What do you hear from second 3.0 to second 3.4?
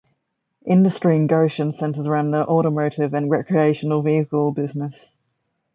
and